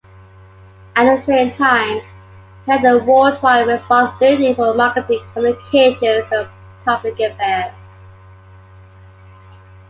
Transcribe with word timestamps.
At 0.95 1.03
the 1.15 1.21
same 1.21 1.51
time, 1.51 2.01
he 2.65 2.71
had 2.71 2.81
worldwide 3.05 3.67
responsibility 3.67 4.51
for 4.55 4.73
marketing, 4.73 5.23
communications 5.31 6.25
and 6.31 6.47
public 6.83 7.19
affairs. 7.19 7.75